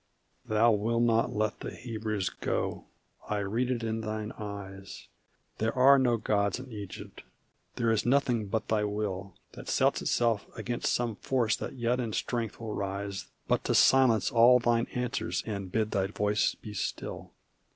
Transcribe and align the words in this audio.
"Thou 0.45 0.71
wilt 0.71 1.03
not 1.03 1.31
let 1.35 1.59
the 1.59 1.69
Hebrews 1.75 2.29
go 2.29 2.85
I 3.29 3.37
read 3.37 3.69
it 3.69 3.83
in 3.83 4.01
thine 4.01 4.31
eyes 4.31 5.07
There 5.59 5.75
are 5.77 5.99
no 5.99 6.17
gods 6.17 6.57
in 6.57 6.71
Egypt 6.71 7.21
there 7.75 7.91
is 7.91 8.03
nothing 8.03 8.47
but 8.47 8.67
thy 8.67 8.83
Will 8.83 9.35
That 9.51 9.69
sets 9.69 10.01
itself 10.01 10.47
against 10.57 10.91
some 10.91 11.17
force 11.17 11.55
that 11.57 11.73
yet 11.75 11.99
in 11.99 12.13
Strength 12.13 12.59
will 12.59 12.73
rise 12.73 13.27
But 13.47 13.63
to 13.65 13.75
silence 13.75 14.31
all 14.31 14.57
thine 14.57 14.87
answers 14.95 15.43
and 15.45 15.71
bid 15.71 15.91
thy 15.91 16.07
voice 16.07 16.55
be 16.55 16.73
still." 16.73 17.29